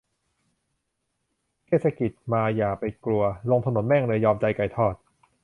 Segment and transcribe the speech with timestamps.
[1.65, 4.95] เทศกิจมาอย่าไปกลัว ลงถนนแม่งเลย ยอมใจไก่ทอด